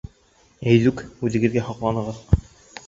Әйҙүк, 0.71 1.05
үҙегеҙгә 1.29 1.67
һоҡланығыҙ! 1.71 2.27